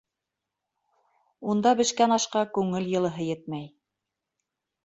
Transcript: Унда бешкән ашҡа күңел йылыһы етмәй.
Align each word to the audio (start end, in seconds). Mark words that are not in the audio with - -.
Унда 1.53 1.75
бешкән 1.81 2.15
ашҡа 2.17 2.43
күңел 2.57 2.91
йылыһы 2.97 3.29
етмәй. 3.31 3.73